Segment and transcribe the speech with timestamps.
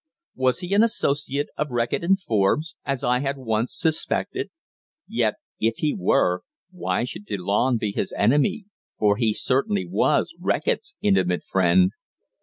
[0.33, 4.49] Was he an associate of Reckitt and Forbes, as I had once suspected?
[5.07, 8.65] Yet if he were, why should Delanne be his enemy,
[8.97, 11.91] for he certainly was Reckitt's intimate friend.